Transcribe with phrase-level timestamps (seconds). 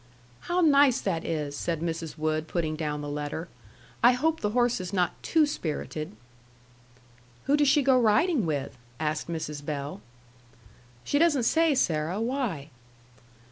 [0.49, 2.17] "How nice that is!" said Mrs.
[2.17, 3.49] Wood, putting down the letter.
[4.01, 6.15] "I hope the horse is not too spirited."
[7.43, 9.63] "Who does she go riding with?" asked Mrs.
[9.63, 10.01] Bell.
[11.03, 12.19] "She doesn't say, Sarah.
[12.19, 12.71] Why?"